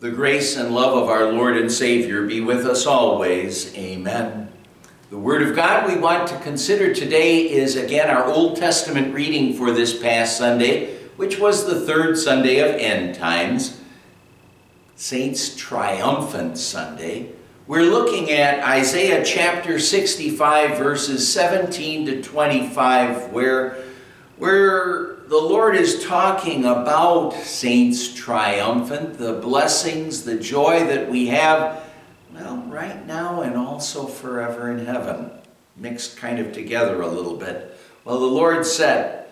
[0.00, 3.76] The grace and love of our Lord and Savior be with us always.
[3.76, 4.50] Amen.
[5.10, 9.52] The Word of God we want to consider today is again our Old Testament reading
[9.52, 13.78] for this past Sunday, which was the third Sunday of End Times,
[14.96, 17.32] Saints Triumphant Sunday.
[17.66, 23.84] We're looking at Isaiah chapter 65, verses 17 to 25, where,
[24.38, 31.84] where the Lord is talking about saints triumphant, the blessings, the joy that we have,
[32.34, 35.30] well, right now and also forever in heaven,
[35.76, 37.78] mixed kind of together a little bit.
[38.04, 39.26] Well, the Lord said,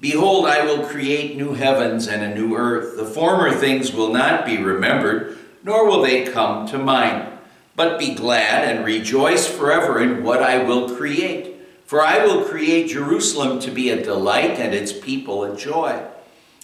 [0.00, 2.96] Behold, I will create new heavens and a new earth.
[2.96, 7.28] The former things will not be remembered, nor will they come to mind.
[7.76, 11.51] But be glad and rejoice forever in what I will create.
[11.92, 16.02] For I will create Jerusalem to be a delight and its people a joy.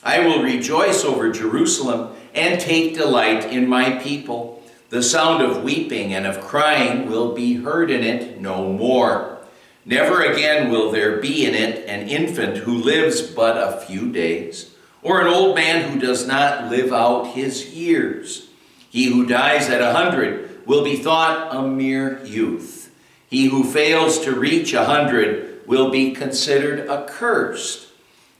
[0.03, 4.63] I will rejoice over Jerusalem and take delight in my people.
[4.89, 9.41] The sound of weeping and of crying will be heard in it no more.
[9.85, 14.75] Never again will there be in it an infant who lives but a few days,
[15.03, 18.49] or an old man who does not live out his years.
[18.89, 22.88] He who dies at a hundred will be thought a mere youth.
[23.29, 27.89] He who fails to reach a hundred will be considered accursed.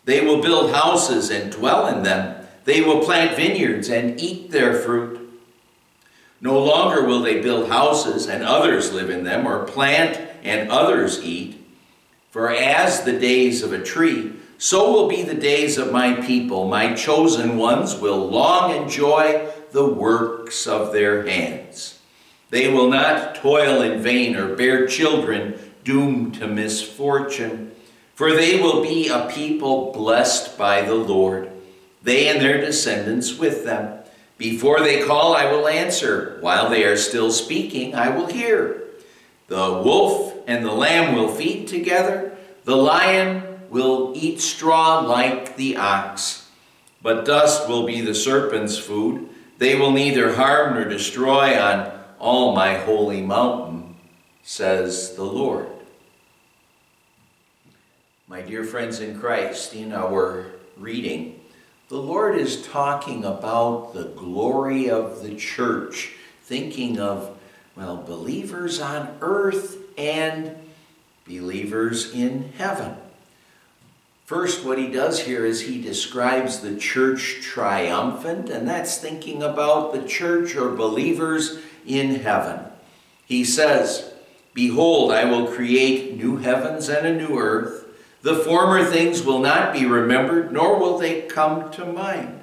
[0.05, 2.47] They will build houses and dwell in them.
[2.65, 5.19] They will plant vineyards and eat their fruit.
[6.41, 11.23] No longer will they build houses and others live in them, or plant and others
[11.23, 11.63] eat.
[12.31, 16.69] For as the days of a tree, so will be the days of my people.
[16.69, 21.98] My chosen ones will long enjoy the works of their hands.
[22.51, 27.73] They will not toil in vain or bear children doomed to misfortune,
[28.15, 31.51] for they will be a people blessed by the Lord,
[32.03, 33.99] they and their descendants with them.
[34.39, 36.39] Before they call, I will answer.
[36.41, 38.85] While they are still speaking, I will hear.
[39.49, 42.37] The wolf and the lamb will feed together.
[42.65, 46.49] The lion will eat straw like the ox.
[47.03, 49.29] But dust will be the serpent's food.
[49.59, 53.97] They will neither harm nor destroy on all my holy mountain,
[54.43, 55.69] says the Lord.
[58.27, 60.47] My dear friends in Christ, in our
[60.77, 61.41] reading,
[61.89, 66.13] the Lord is talking about the glory of the church,
[66.43, 67.39] thinking of,
[67.75, 70.57] well, believers on earth and
[71.27, 72.97] believers in heaven.
[74.29, 79.95] First, what he does here is he describes the church triumphant, and that's thinking about
[79.95, 82.61] the church or believers in heaven.
[83.25, 84.13] He says,
[84.53, 87.87] Behold, I will create new heavens and a new earth.
[88.21, 92.43] The former things will not be remembered, nor will they come to mind.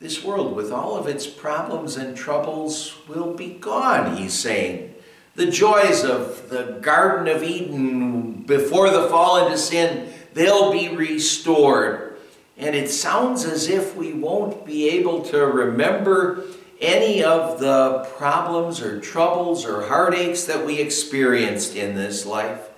[0.00, 4.94] This world, with all of its problems and troubles, will be gone, he's saying.
[5.34, 12.16] The joys of the Garden of Eden before the fall into sin, they'll be restored.
[12.56, 16.44] And it sounds as if we won't be able to remember
[16.80, 22.68] any of the problems or troubles or heartaches that we experienced in this life.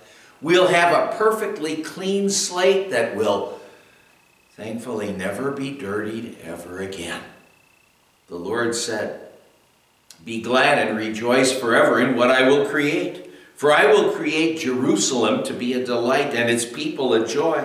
[0.41, 3.59] We'll have a perfectly clean slate that will
[4.51, 7.21] thankfully never be dirtied ever again.
[8.27, 9.19] The Lord said,
[10.23, 13.30] Be glad and rejoice forever in what I will create.
[13.61, 17.63] For I will create Jerusalem to be a delight and its people a joy.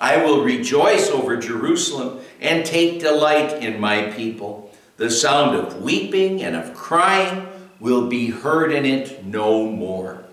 [0.00, 4.72] I will rejoice over Jerusalem and take delight in my people.
[4.96, 7.48] The sound of weeping and of crying
[7.80, 10.24] will be heard in it no more.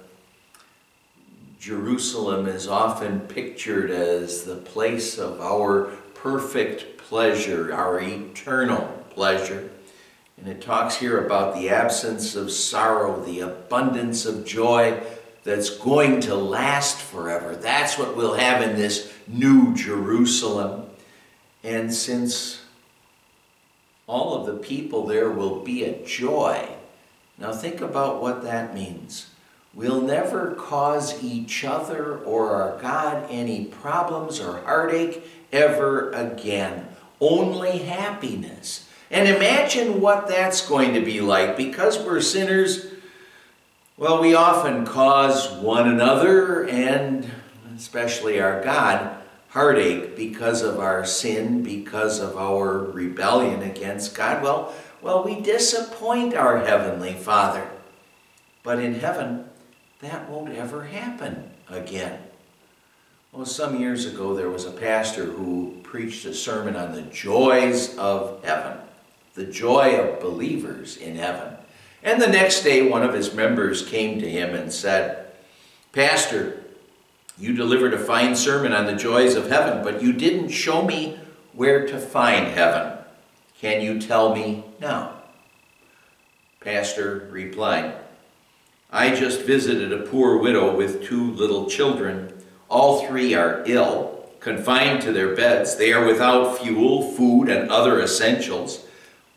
[1.60, 9.70] Jerusalem is often pictured as the place of our perfect pleasure, our eternal pleasure.
[10.38, 15.02] And it talks here about the absence of sorrow, the abundance of joy
[15.44, 17.56] that's going to last forever.
[17.56, 20.88] That's what we'll have in this new Jerusalem.
[21.64, 22.64] And since
[24.08, 26.68] all of the people there will be a joy.
[27.38, 29.30] Now think about what that means.
[29.74, 36.88] We'll never cause each other or our God any problems or heartache ever again.
[37.20, 38.88] Only happiness.
[39.14, 42.88] And imagine what that's going to be like because we're sinners.
[43.96, 47.30] Well, we often cause one another and
[47.76, 49.16] especially our God
[49.50, 56.34] heartache because of our sin, because of our rebellion against God, well, well, we disappoint
[56.34, 57.70] our Heavenly Father.
[58.64, 59.46] But in heaven,
[60.00, 62.20] that won't ever happen again.
[63.32, 67.96] Well, some years ago, there was a pastor who preached a sermon on the joys
[67.98, 68.80] of heaven.
[69.34, 71.56] The joy of believers in heaven.
[72.04, 75.28] And the next day, one of his members came to him and said,
[75.92, 76.64] Pastor,
[77.38, 81.18] you delivered a fine sermon on the joys of heaven, but you didn't show me
[81.54, 82.98] where to find heaven.
[83.60, 85.22] Can you tell me now?
[86.60, 87.96] Pastor replied,
[88.92, 92.34] I just visited a poor widow with two little children.
[92.70, 95.78] All three are ill, confined to their beds.
[95.78, 98.86] They are without fuel, food, and other essentials.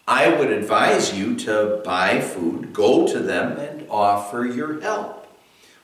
[0.08, 5.26] I would advise you to buy food, go to them, and offer your help.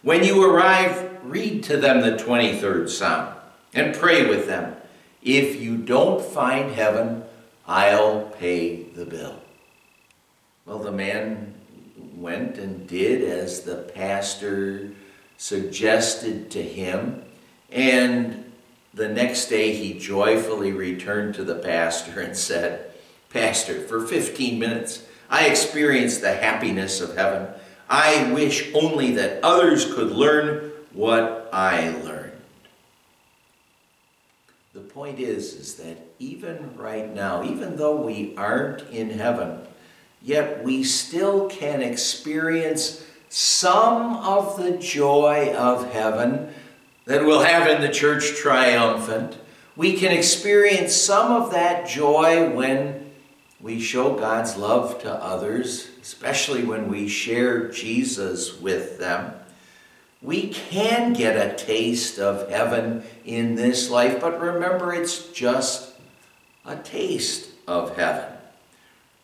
[0.02, 3.34] When you arrive, read to them the 23rd Psalm
[3.74, 4.76] and pray with them.
[5.22, 7.24] If you don't find heaven,
[7.66, 9.40] I'll pay the bill.
[10.66, 11.54] Well, the man
[12.16, 14.90] went and did as the pastor
[15.36, 17.24] suggested to him,
[17.70, 18.52] and
[18.94, 22.92] the next day he joyfully returned to the pastor and said,
[23.32, 27.49] Pastor, for 15 minutes I experienced the happiness of heaven.
[27.88, 32.32] I wish only that others could learn what I learned.
[34.75, 39.61] The point is, is that even right now, even though we aren't in heaven,
[40.23, 46.52] yet we still can experience some of the joy of heaven
[47.06, 49.38] that we'll have in the church triumphant.
[49.76, 53.12] We can experience some of that joy when
[53.62, 59.35] we show God's love to others, especially when we share Jesus with them.
[60.20, 65.94] We can get a taste of heaven in this life, but remember, it's just
[66.64, 68.32] a taste of heaven.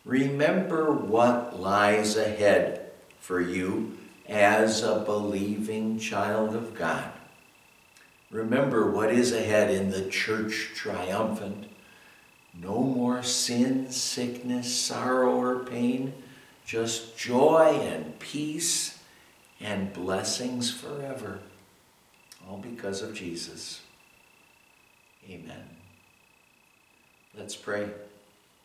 [0.05, 3.97] Remember what lies ahead for you
[4.27, 7.11] as a believing child of God.
[8.31, 11.65] Remember what is ahead in the church triumphant.
[12.53, 16.13] No more sin, sickness, sorrow, or pain,
[16.65, 18.99] just joy and peace
[19.61, 21.39] and blessings forever,
[22.47, 23.81] all because of Jesus.
[25.29, 25.63] Amen.
[27.37, 27.89] Let's pray.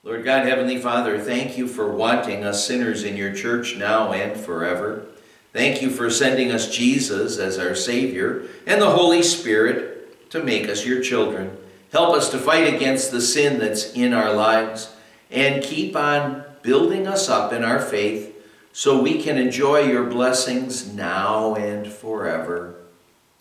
[0.02, 4.38] Lord God, Heavenly Father, thank you for wanting us sinners in your church now and
[4.38, 5.06] forever.
[5.52, 10.68] Thank you for sending us Jesus as our Savior and the Holy Spirit to make
[10.68, 11.56] us your children.
[11.94, 14.92] Help us to fight against the sin that's in our lives
[15.30, 18.34] and keep on building us up in our faith
[18.72, 22.74] so we can enjoy your blessings now and forever.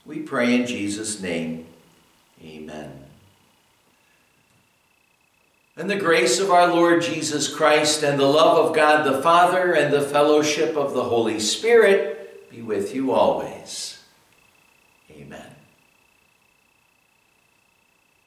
[0.06, 1.66] We pray in Jesus' name.
[2.44, 3.06] Amen.
[5.76, 9.74] And the grace of our Lord Jesus Christ and the love of God the Father
[9.74, 13.93] and the fellowship of the Holy Spirit be with you always.